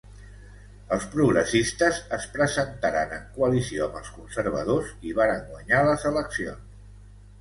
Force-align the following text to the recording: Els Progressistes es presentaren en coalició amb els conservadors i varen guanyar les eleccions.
Els 0.95 1.03
Progressistes 1.15 1.99
es 2.17 2.25
presentaren 2.37 3.13
en 3.19 3.27
coalició 3.35 3.87
amb 3.89 4.01
els 4.03 4.11
conservadors 4.17 4.91
i 5.11 5.15
varen 5.23 5.45
guanyar 5.53 5.85
les 5.91 6.09
eleccions. 6.13 6.87